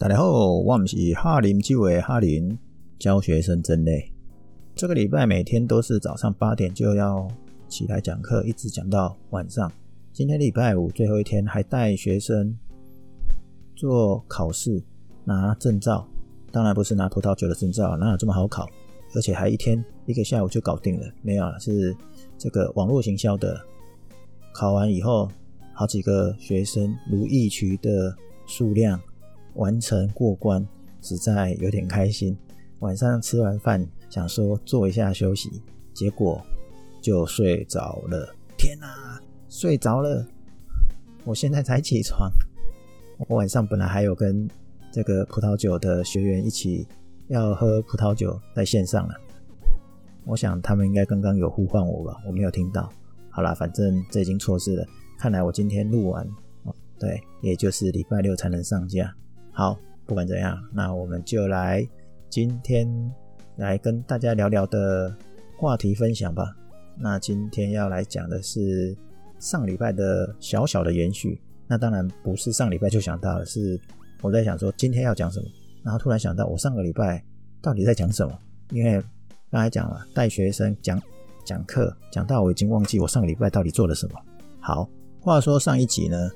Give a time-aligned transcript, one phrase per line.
[0.00, 2.56] 大家好，我们是哈林基伟哈林
[3.00, 4.12] 教学生真累。
[4.72, 7.26] 这个礼拜每天都是早上八点就要
[7.66, 9.68] 起来讲课，一直讲到晚上。
[10.12, 12.56] 今天礼拜五最后一天，还带学生
[13.74, 14.80] 做考试
[15.24, 16.06] 拿证照。
[16.52, 18.70] 当然不是拿葡萄酒的证照，哪有这么好考？
[19.16, 21.06] 而且还一天一个下午就搞定了？
[21.22, 21.92] 没有了，是
[22.38, 23.60] 这个网络行销的。
[24.52, 25.28] 考完以后，
[25.74, 29.00] 好几个学生如预期的数量。
[29.58, 30.66] 完成过关，
[31.02, 32.36] 实在有点开心。
[32.78, 35.62] 晚上吃完饭，想说坐一下休息，
[35.92, 36.40] 结果
[37.02, 38.34] 就睡着了。
[38.56, 40.26] 天哪，睡着了！
[41.24, 42.30] 我现在才起床。
[43.26, 44.48] 我晚上本来还有跟
[44.92, 46.86] 这个葡萄酒的学员一起
[47.26, 49.14] 要喝葡萄酒，在线上了。
[50.24, 52.88] 我想他们应该刚刚有呼唤我吧，我没有听到。
[53.28, 54.86] 好啦，反正这已经错失了。
[55.18, 56.28] 看来我今天录完，
[56.96, 59.12] 对，也就是礼拜六才能上架。
[59.58, 61.84] 好，不管怎样，那我们就来
[62.30, 62.88] 今天
[63.56, 65.12] 来跟大家聊聊的
[65.58, 66.54] 话题分享吧。
[66.96, 68.96] 那今天要来讲的是
[69.40, 71.42] 上礼拜的小小的延续。
[71.66, 73.76] 那当然不是上礼拜就想到了，是
[74.22, 75.46] 我在想说今天要讲什么，
[75.82, 77.20] 然后突然想到我上个礼拜
[77.60, 78.38] 到底在讲什么？
[78.70, 79.02] 因为
[79.50, 81.02] 刚才讲了带学生讲
[81.44, 84.14] 讲课，讲到我已经忘记我上个礼拜到底做了什么。
[84.60, 84.88] 好，
[85.20, 86.30] 话说上一集呢。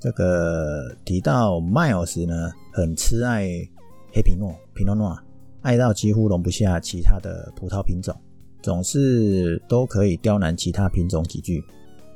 [0.00, 3.48] 这个提到 Miles 呢，很痴爱
[4.12, 5.18] 黑皮诺皮诺诺
[5.60, 8.14] 爱到几乎容不下其他的葡萄品种，
[8.62, 11.62] 总是都可以刁难其他品种几句。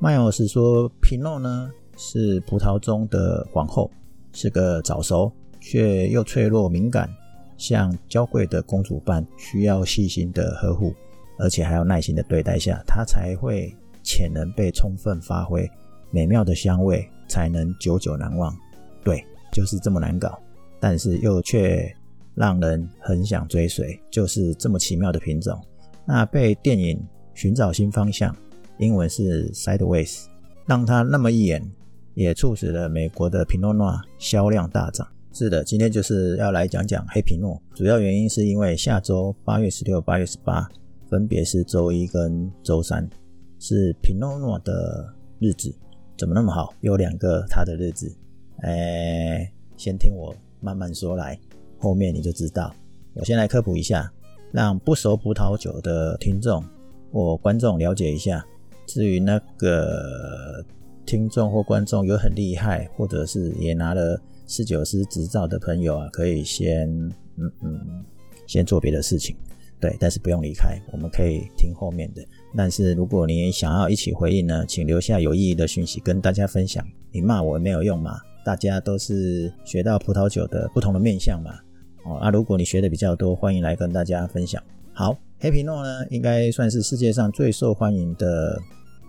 [0.01, 3.91] Miles 说皮诺呢是葡萄中的皇后，
[4.33, 7.09] 是个早熟却又脆弱敏感，
[7.57, 10.95] 像娇贵的公主般，需要细心的呵护，
[11.39, 15.69] 而且还要耐心的对待下，它才会潜能被充分发挥，
[16.13, 17.05] 美妙的香味。
[17.29, 18.55] 才能久久难忘，
[19.03, 20.39] 对，就是这么难搞，
[20.79, 21.91] 但是又却
[22.35, 25.59] 让人很想追随，就是这么奇妙的品种。
[26.05, 26.99] 那被电影
[27.33, 28.31] 《寻找新方向》
[28.77, 30.27] 英文是 Sideways，
[30.67, 31.67] 让它那么一眼，
[32.13, 35.09] 也促使了美国的皮诺诺销量大涨。
[35.33, 40.69] 是的，今天就是要来讲讲黑皮诺，主要原因是因为下周八月十六、八月十八，
[41.09, 43.09] 分别是周一跟周三，
[43.59, 45.75] 是皮诺诺的日子。
[46.17, 46.73] 怎么那么好？
[46.81, 48.15] 有两个他的日子，
[48.59, 51.39] 哎，先听我慢慢说来，
[51.79, 52.75] 后面你就知道。
[53.15, 54.13] 我先来科普一下，
[54.53, 56.65] 让不熟葡萄酒的听众
[57.13, 58.45] 或观众了解一下。
[58.87, 60.65] 至于那个
[61.05, 66.89] 听众或观众有很厉害，或者是也拿了侍酒师执照的朋友啊，可以先
[67.37, 68.05] 嗯嗯，
[68.47, 69.37] 先做别的事情。
[69.81, 72.23] 对，但是不用离开，我们可以听后面的。
[72.57, 76.85] 但是如果你想要一起回应呢，请留下有意义的讯息跟大家分享。
[77.11, 81.53] 你骂我没有用嘛，大家都是学到葡萄酒的不同的面相嘛。
[82.05, 84.63] 哦，啊，如果你学的比较多，欢迎来跟大家分享。
[84.93, 88.61] 好，黑皮诺呢，应该算是世界上最受欢迎的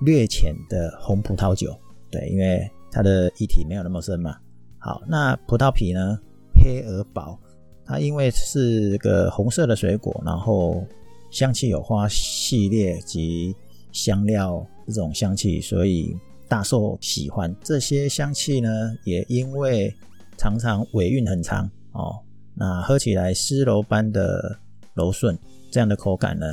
[0.01, 1.75] 略浅的红葡萄酒。
[2.11, 4.37] 对，因为它的液体没有那么深嘛。
[4.77, 6.19] 好，那葡萄皮呢，
[6.55, 7.37] 黑而薄。
[7.85, 10.85] 它因为是个红色的水果，然后
[11.33, 13.55] 香气有花系列及
[13.91, 16.15] 香料这种香气，所以
[16.47, 17.53] 大受喜欢。
[17.63, 18.69] 这些香气呢，
[19.03, 19.91] 也因为
[20.37, 22.19] 常常尾韵很长哦，
[22.53, 24.55] 那喝起来丝柔般的
[24.93, 25.35] 柔顺，
[25.71, 26.45] 这样的口感呢，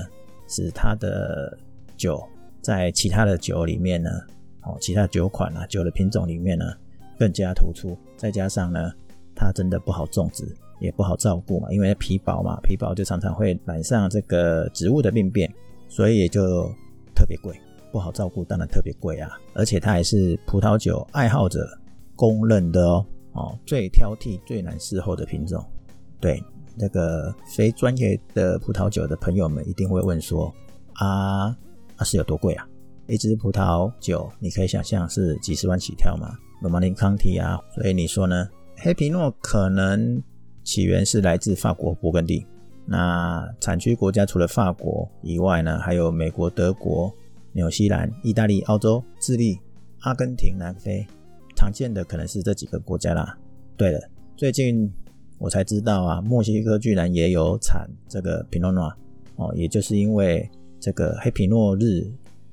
[0.48, 1.58] 使它的
[1.98, 2.26] 酒
[2.62, 4.10] 在其他的酒里面呢，
[4.62, 6.64] 哦，其他酒款啊，酒的品种里面呢，
[7.18, 7.94] 更加突出。
[8.16, 8.90] 再加上呢，
[9.36, 10.56] 它真的不好种植。
[10.80, 15.52] 也不好照顾嘛，因为皮薄嘛，皮薄就常常会染上这个植物的病变，
[15.88, 16.64] 所以也就
[17.14, 17.54] 特别贵，
[17.92, 19.38] 不好照顾，当然特别贵啊。
[19.52, 21.68] 而且它还是葡萄酒爱好者
[22.16, 25.62] 公认的哦，哦，最挑剔、最难伺候的品种。
[26.18, 26.42] 对，
[26.76, 30.52] 那个非专业的葡萄酒的朋友们一定会问说：
[30.94, 31.46] 啊，
[31.96, 32.66] 啊是有多贵啊？
[33.06, 38.48] 一支葡萄酒你可以想象是几十万起跳嘛，罗马尼康帝啊，所以你说呢？
[38.76, 40.22] 黑皮诺可能。
[40.62, 42.46] 起源是来自法国勃艮第，
[42.86, 47.12] 那产区国家除了法国以外呢，还有美国、德国、
[47.52, 49.58] 纽西兰、意大利、澳洲、智利、
[50.00, 51.06] 阿根廷、南非，
[51.56, 53.36] 常见的可能是这几个国家啦。
[53.76, 54.00] 对了，
[54.36, 54.92] 最近
[55.38, 58.92] 我才知道啊，墨西哥居然也有产这个皮诺诺
[59.36, 60.48] 哦，也就是因为
[60.78, 62.06] 这个黑皮诺日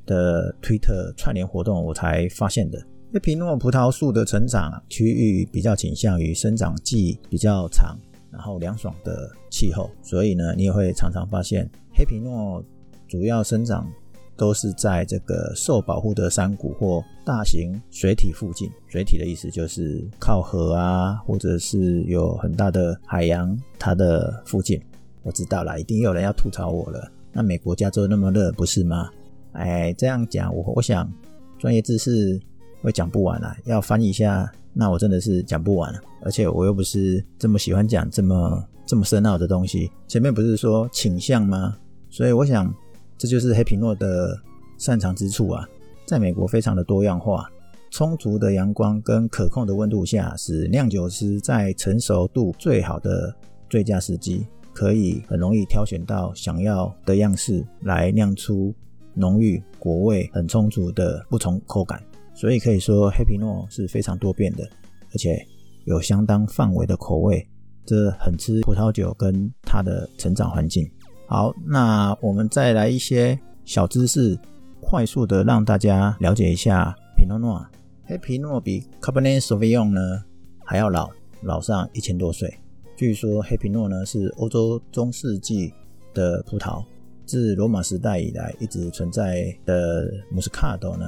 [0.06, 2.82] 的推特串联活动，我才发现的。
[3.14, 7.98] 黑皮诺葡萄树的成长区域比较倾向于生长季比较长。
[8.30, 12.64] 然后凉爽的气候，所以呢，你也会常常发现黑皮诺
[13.08, 13.90] 主要生长
[14.36, 18.70] 都是在这个受保护的山谷或大型水体附近。
[18.88, 24.80] 水体的意思就是靠河啊，或者是有很大的海洋，它的附近。
[25.24, 27.10] 我知道啦，一定有人要吐槽我了。
[27.32, 29.10] 那美国加州那么热，不是吗？
[29.54, 31.12] 哎，这样讲，我我想
[31.58, 32.40] 专业知识
[32.82, 35.94] 会讲不完啦，要翻译一下，那我真的是讲不完。
[36.24, 39.92] 而且我又不是这么喜欢讲这么这么深奥的东西。
[40.08, 41.76] 前面不是说倾向吗？
[42.10, 42.74] 所以我想，
[43.18, 44.38] 这就是黑皮诺的
[44.78, 45.68] 擅长之处啊。
[46.06, 47.50] 在美国非常的多样化，
[47.92, 53.34] 充足的阳光跟可控的温度下，使酿酒师在成熟度最好的
[53.70, 54.46] 最佳时机。
[54.74, 58.72] 可以很容易挑选到想要的样式来酿出
[59.16, 62.00] 浓郁果味很充足的不同口感，
[62.38, 64.64] 所以可以说黑皮诺是非常多变的，
[65.12, 65.44] 而且
[65.86, 67.44] 有相当范围的口味，
[67.84, 70.88] 这很吃葡萄酒跟它的成长环境。
[71.26, 74.38] 好，那我们再来一些小知识，
[74.80, 77.66] 快速的让大家了解一下皮诺诺。
[78.04, 80.24] 黑皮诺比 Cabernet Sauvignon 呢
[80.64, 81.10] 还要老，
[81.42, 82.54] 老上一千多岁。
[82.96, 85.74] 据说黑皮诺呢是欧洲中世纪
[86.14, 86.86] 的葡萄，
[87.26, 91.06] 自罗马时代以来一直存在的穆斯卡托呢，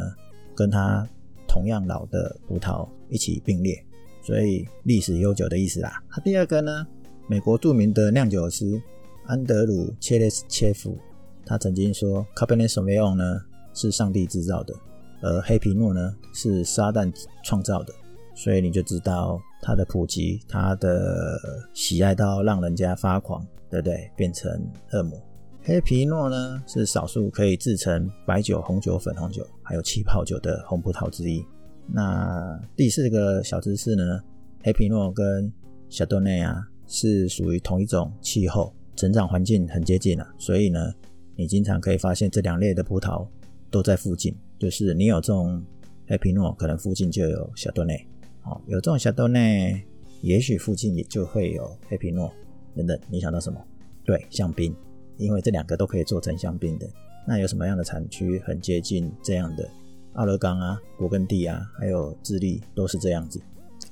[0.55, 1.07] 跟它
[1.49, 3.83] 同样老的葡萄一起并列，
[4.21, 6.01] 所以历史悠久的意思啦。
[6.11, 6.87] 它第二个呢，
[7.27, 8.79] 美国著名的酿酒师
[9.25, 10.97] 安德鲁切列斯切夫，
[11.45, 13.41] 他曾经说，Cabernet Sauvignon 呢
[13.73, 14.73] 是上帝制造的，
[15.21, 17.11] 而黑皮诺呢是撒旦
[17.43, 17.93] 创造的。
[18.35, 21.37] 所以你就知道它的普及，它的
[21.73, 24.09] 喜爱到让人家发狂，对不对？
[24.15, 24.49] 变成
[24.93, 25.19] 恶魔。
[25.61, 31.45] 黑皮诺呢是少数可以制成白酒、红酒、粉红酒，还有气泡酒的红葡萄之一。
[31.85, 34.21] 那第四个小知识呢，
[34.63, 35.51] 黑皮诺跟
[35.89, 40.33] 小多内啊是属于同一种气候，成长环境很接近啊。
[40.37, 40.93] 所以呢，
[41.35, 43.27] 你经常可以发现这两类的葡萄
[43.69, 45.63] 都在附近，就是你有这种
[46.07, 48.07] 黑皮诺，可能附近就有小多内。
[48.43, 49.83] 哦，有这种小多内，
[50.21, 52.31] 也许附近也就会有黑皮诺
[52.75, 52.97] 等等。
[53.09, 53.59] 你想到什么？
[54.05, 54.75] 对，香槟，
[55.19, 56.89] 因为这两个都可以做成香槟的。
[57.27, 59.69] 那有什么样的产区很接近这样的？
[60.13, 63.39] 奥勒冈啊、勃艮第啊，还有智利都是这样子。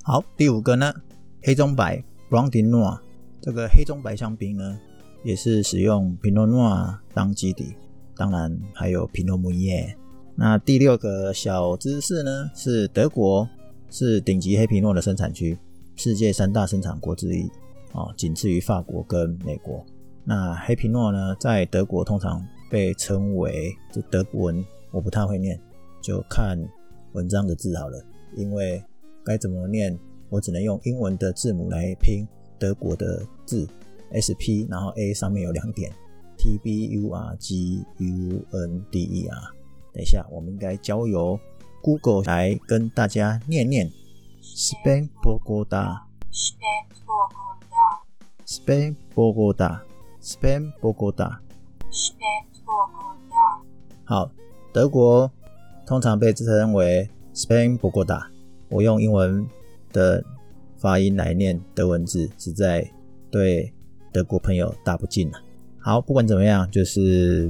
[0.01, 0.91] 好，第五个呢，
[1.43, 2.99] 黑中白 （Blanc de Noir）
[3.39, 4.79] 这个黑中白香槟呢，
[5.23, 7.75] 也是使用 Pinot Noir 当基底，
[8.15, 9.93] 当然还有 Pinot Meunier。
[10.35, 13.47] 那第六个小知识呢，是德国。
[13.89, 15.57] 是顶级黑皮诺的生产区，
[15.95, 17.49] 世界三大生产国之一，
[17.93, 19.81] 哦，仅次于法国跟美国。
[20.29, 25.57] 那黑皮诺呢，在德国通常被称为就德文，我不太会念，
[26.01, 26.59] 就看
[27.13, 28.03] 文章的字好了，
[28.35, 28.83] 因为
[29.23, 29.97] 该怎么念，
[30.27, 32.27] 我只能用英文的字母来拼
[32.59, 33.65] 德国的字
[34.11, 35.89] ，S P，然后 A 上面有两点
[36.37, 39.53] ，T B U R G U N D E R。
[39.93, 41.39] 等一下，我们应该交由
[41.81, 43.89] Google 来跟大家念念。
[44.41, 46.01] S p a n b o g o d a
[46.31, 47.87] s p a n b o g o d a
[48.45, 49.86] s p a n b o g o d a
[54.03, 54.29] 好，
[54.73, 55.31] 德国
[55.85, 58.21] 通常被称为 Spain Bogota。
[58.67, 59.47] 我用英文
[59.93, 60.21] 的
[60.75, 62.85] 发音来念德文字，实在
[63.31, 63.73] 对
[64.11, 65.39] 德国朋友大不敬了。
[65.79, 67.49] 好，不管怎么样，就是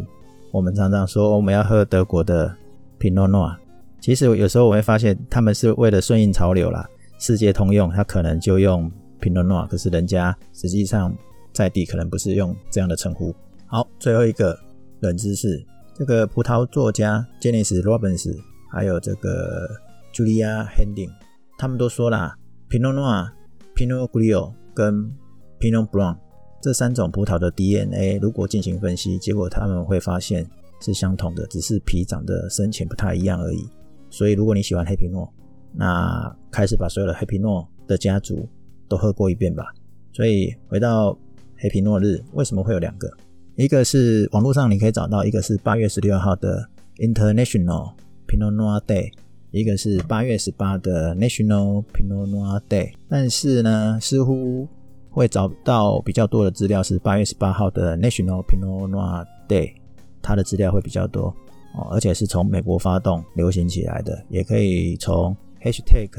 [0.52, 2.56] 我们常常说我们要喝德国的
[3.00, 3.58] Pinot Noir。
[4.00, 11.12] 其实有时候我会发现，他们是为了顺应潮流啦，世界通用，他可能就用 Pinot Noir，可是人家实际上
[11.58, 13.34] 在地可能不是用这样的称呼。
[13.66, 14.56] 好，最后一个
[15.00, 18.32] 冷知识，这个葡萄作家 Janice Robbins
[18.70, 19.68] 还有这个
[20.14, 21.10] Julia Hending，
[21.58, 22.38] 他们都说啦
[22.70, 23.32] ，Pinot Noir、
[23.76, 25.12] Pinot Gris 跟
[25.60, 26.18] Pinot Blanc
[26.62, 30.48] 这三种葡萄的 DNA 如果进行分析，结果他们会发现
[30.80, 33.68] 是相同的，只是皮长得深浅不太一样而已。
[34.12, 35.28] 所以，如果你喜欢黑皮诺，
[35.74, 38.48] 那开始把所有的黑皮诺的家族
[38.88, 39.74] 都喝过一遍吧。
[40.14, 41.18] 所以，回到
[41.60, 43.10] 黑皮诺日，为什么会有两个？
[43.56, 46.64] 一个是网络上你可以找到，一个是八月十六号的
[46.98, 47.92] International
[48.28, 49.12] Pinot Noir Day，
[49.50, 52.94] 一个是八月十八的 National Pinot Noir Day。
[53.10, 54.68] 但是呢，似乎
[55.10, 59.74] 会找到比较多的资料是八月十八号的 National Pinot Noir Day，
[60.22, 61.36] 它的资料会比较多
[61.76, 61.88] 哦。
[61.90, 66.12] 而且是从美国发动流行起来的，也可以从 Hashtag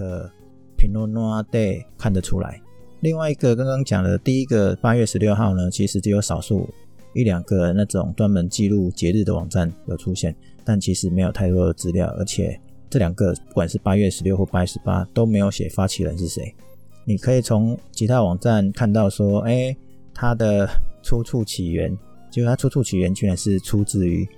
[0.76, 2.61] Pinot Noir Day 看得出来。
[3.00, 6.69] 另外一个刚刚讲的第一个八月十六号呢，其实只有少数
[7.14, 12.07] 一两个那种专门记录节日的网站有出现，但其实没有太多的资料。
[12.19, 16.55] 而且这两个不管是八月十六或八月十八都没有写发起人是谁。
[17.05, 19.76] 你可以从其他网站看到说，哎，
[20.12, 20.69] 它的
[21.02, 21.97] 出处起源，
[22.31, 24.28] 就是它出处起源居然是出自于。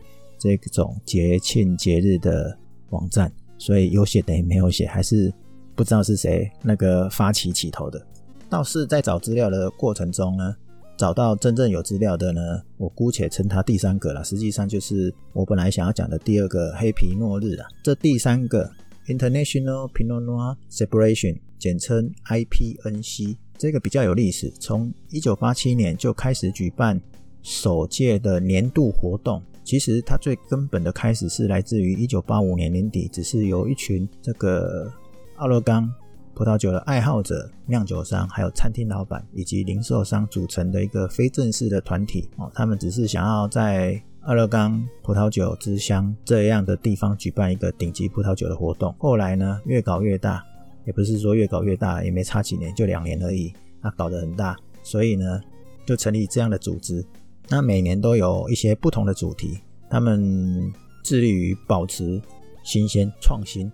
[0.42, 2.56] 这种节庆节日的
[2.88, 5.30] 网站，所以有写等于没有写，还是
[5.74, 8.02] 不知道是谁那个发起起头的。
[8.50, 10.56] 倒是在找资料的过程中呢，
[10.98, 14.24] 找到真正有资料的呢，我姑且称它第三个了。
[14.24, 17.68] 实际上就是我本来想要讲的第二个黑皮诺日啊。
[17.82, 18.68] 这第三个
[19.06, 27.00] International Pinot Noir Celebration，简称 IPNC，这个比较有历史，从一九八七年就开始举办
[27.42, 29.40] 首届的年度活动。
[29.62, 34.92] 其实它最根本的开始是来自于一九八五年年底，只是有一群这个
[35.36, 35.88] 奥勒冈。
[36.34, 48.94] 葡萄酒的爱好者、酿酒商，还有餐厅老板以及零售商组成的一个非正式的团体哦，他们只是想要在奥勒冈葡萄酒之乡这样的地方举办一个顶级葡萄酒的活动。
[48.98, 50.44] 后来呢，越搞越大，
[50.86, 55.40] 也不是说越搞越大，也没差几年，就两年而已，那搞得很大，所以呢，
[55.84, 57.04] 就成立这样的组织。
[57.48, 59.58] 那每年都有一些不同的主题，
[59.88, 60.72] 他们
[61.02, 62.20] 致力于保持
[62.62, 63.70] 新鲜、创新。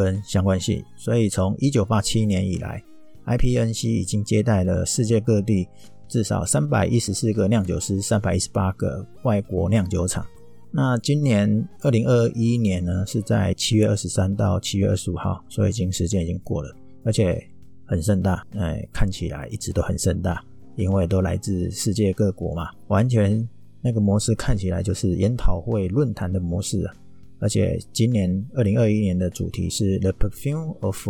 [0.00, 2.82] 跟相关性，所以从一九八七年以来
[3.26, 5.68] ，IPNC 已经接待了世界各地
[6.08, 10.26] 至少三百一十四个酿酒师，三百一十八个外国酿酒厂。
[10.70, 17.46] 那今年二零二一年呢，是在七月二十三到七月二十五号，所以已经时间已经过了，而且
[17.84, 20.42] 很盛大，哎，看起来一直都很盛大，
[20.76, 23.46] 因为都来自世界各国嘛，完全
[23.82, 26.94] 那个模式看起来就是研讨会论坛的模式啊。
[27.40, 31.08] 而且今年二零二一年的主题是 The Perfume of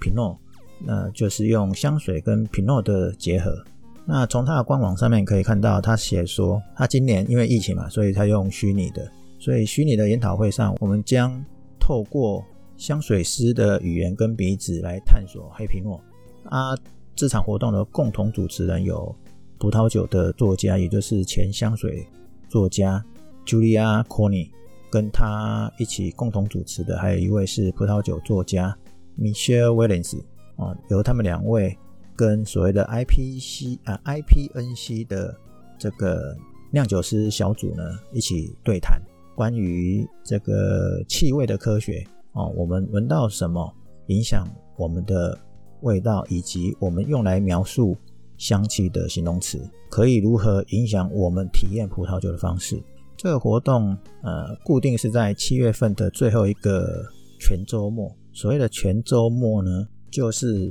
[0.00, 0.38] Pinot，
[0.78, 3.62] 那就是用香水跟 Pinot 的结合。
[4.06, 11.44] 那从它的官网上面可以看到，他写说，他今年因为疫情嘛，所以他用虚拟的，所以虚拟的研讨会上，我们将
[11.80, 12.44] 透过
[12.76, 16.00] 香水师的语言跟鼻子来探索黑皮诺。
[16.44, 16.76] 啊，
[17.16, 19.14] 这场活动的共同主持人有
[19.58, 22.06] 葡萄酒的作家，也就是前香水
[22.48, 23.02] 作家
[23.46, 24.50] Julia Corney。
[24.94, 28.72] 跟他一起共同主持的，还有一位是葡萄酒作家
[29.18, 30.20] Michelle Williams
[30.54, 31.76] 啊，由他们两位
[32.14, 35.36] 跟所谓的 IPC 啊 IPNC 的
[35.76, 36.36] 这个
[36.70, 37.82] 酿酒师小组呢
[38.12, 39.02] 一起对谈
[39.34, 43.74] 关于这个气味的科学啊，我们闻到什么
[44.06, 44.46] 影响
[44.76, 45.36] 我们的
[45.80, 47.96] 味道，以及我们用来描述
[48.38, 49.60] 香气的形容词
[49.90, 52.80] 可以如何影响我们体验葡萄酒的方式。
[53.24, 57.02] 这个活动，呃，固定是在七月份的最后一个
[57.40, 58.14] 全周末。
[58.34, 60.70] 所谓的全周末呢，就是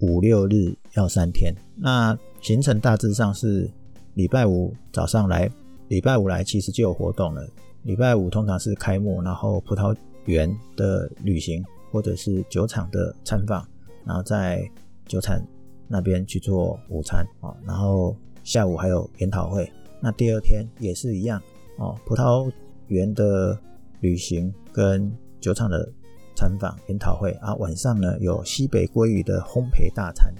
[0.00, 1.54] 五六日要三天。
[1.74, 3.70] 那行程大致上是
[4.12, 5.50] 礼拜五早上来，
[5.88, 7.42] 礼拜五来其实就有活动了。
[7.84, 9.96] 礼拜五通常是开幕，然后葡萄
[10.26, 13.66] 园的旅行，或者是酒厂的参访，
[14.04, 14.62] 然后在
[15.06, 15.40] 酒厂
[15.88, 19.66] 那边去做午餐啊，然后下午还有研讨会。
[20.02, 21.40] 那第二天也是一样。
[21.76, 22.50] 哦，葡萄
[22.88, 23.58] 园的
[24.00, 25.90] 旅行跟酒厂的
[26.36, 30.32] 参访研讨会啊，晚上呢有西北鲑鱼的烘焙大餐，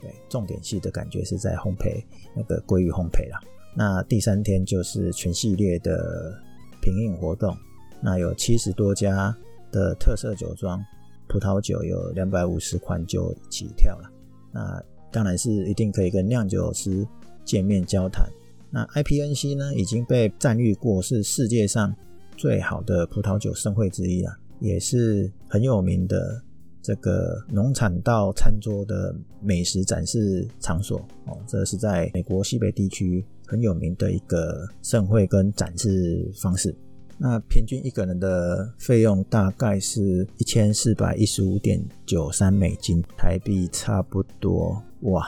[0.00, 2.04] 对，重点戏的感觉是在烘焙
[2.34, 3.40] 那个鲑鱼烘焙啦。
[3.74, 6.34] 那第三天就是全系列的
[6.82, 7.56] 品饮活动，
[8.02, 9.34] 那有七十多家
[9.70, 10.84] 的特色酒庄，
[11.28, 14.10] 葡萄酒有两百五十款就起跳了。
[14.52, 14.82] 那
[15.12, 17.06] 当然是一定可以跟酿酒师
[17.44, 18.28] 见面交谈。
[18.70, 21.94] 那 IPNC 呢，已经被赞誉过是世界上
[22.36, 26.40] 最好的葡萄酒盛会之一啊，也是很有名的
[26.80, 31.36] 这个农产到餐桌的美食展示场所哦。
[31.46, 36.72] 这是在美国西北地区很有名的一个盛会跟展示方式。
[37.18, 45.26] 那平均一个人的费用大概是一千四百一十五点九三美金，台币差不多哇，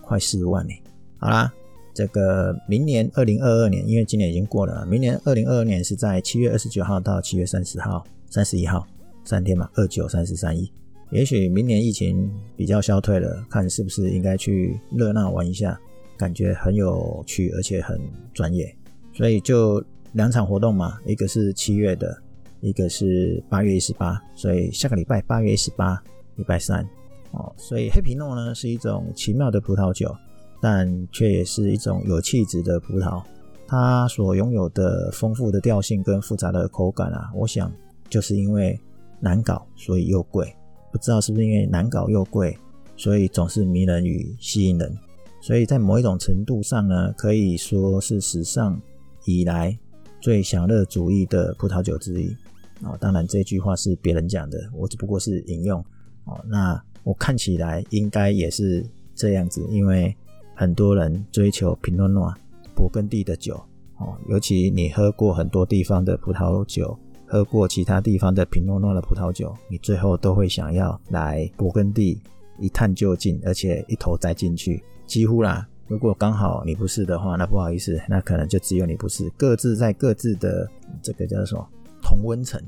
[0.00, 0.72] 快四万呢。
[1.18, 1.52] 好啦。
[1.96, 8.86] 这个明年二零二二年，因为今年已经过了，明年二零二二年是在七月二十九号到七月三十号、三十一号
[9.24, 10.70] 三天嘛，二九、三十、三一。
[11.10, 15.80] 也许明年疫情比较消退了，看是不是应该去热闹玩一下，
[16.18, 17.98] 感觉很有趣，而且很
[18.34, 18.70] 专业。
[19.14, 22.14] 所以就两场活动嘛，一个是七月的，
[22.60, 24.22] 一个是八月一十八。
[24.34, 25.98] 所以下个礼拜八月一十八，
[26.34, 26.86] 礼拜三
[27.30, 27.50] 哦。
[27.56, 30.14] 所以黑皮诺呢是一种奇妙的葡萄酒。
[30.60, 33.22] 但却也是一种有气质的葡萄，
[33.66, 37.70] 它所拥有的丰富的调性跟复杂的口感啊，我想
[38.08, 38.78] 就是因为
[39.20, 40.52] 难搞，所以又贵。
[40.90, 42.56] 不知道是不是因为难搞又贵，
[42.96, 44.96] 所以总是迷人与吸引人。
[45.42, 48.80] 所以在某一种程度上呢，可以说是史上
[49.24, 49.78] 以来
[50.20, 52.34] 最享乐主义的葡萄酒之一。
[52.82, 55.84] 哦，当然这句话是别人讲的，我只不过是引用。
[56.24, 58.84] 哦，那我看起来应该也是
[59.14, 60.16] 这样子，因为。
[60.56, 62.32] 很多人追求皮诺诺、
[62.74, 63.54] 勃艮第的酒，
[63.98, 72.18] 哦，尤其你喝过很多地方的葡萄酒，喝过其他地方的品诺诺的葡萄酒，你最后都会想要来勃艮第
[72.58, 75.68] 一探究竟，而且一头栽进去，几乎啦。
[75.88, 79.30] 如果刚好你不是的话，那不好意思，那可能就只有你不是。
[79.36, 80.66] 各自在各自的
[81.02, 81.68] 这个叫做什么
[82.02, 82.58] 同温层，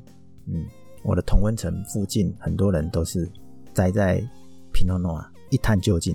[0.47, 0.67] 嗯，
[1.03, 3.27] 我的同温层附近很多人都是
[3.73, 4.23] 栽在
[4.75, 6.15] 品诺诺啊，一探究竟。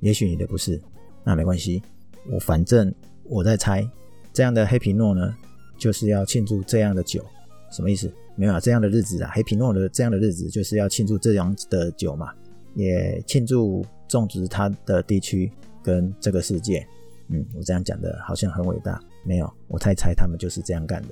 [0.00, 0.78] 也许你的不是，
[1.24, 1.82] 那没关系，
[2.30, 3.84] 我反正我在猜，
[4.32, 5.34] 这样的黑皮诺呢，
[5.78, 7.24] 就是要庆祝这样的酒，
[7.72, 8.12] 什么意思？
[8.36, 12.32] 没有啊，这样的日子啊，黑皮诺的这样的日子就是要庆祝这样的酒嘛，
[12.74, 15.50] 也庆祝种植它的地区。
[15.84, 16.82] 跟这个世界，
[17.28, 21.08] 嗯，我这样讲的好像很伟大，没有，我太猜他们就是这样干的。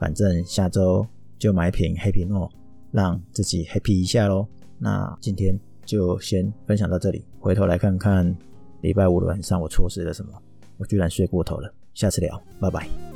[0.00, 1.06] 反正下周
[1.38, 2.50] 就买瓶黑皮诺，
[2.90, 4.44] 让自己 happy 一下喽。
[4.80, 8.36] 那今天就先分享到这里，回头来看看
[8.86, 10.30] 礼拜五的晚上我错失了什么，
[10.78, 11.68] 我居然睡过头了。
[11.92, 13.15] 下次聊，拜拜。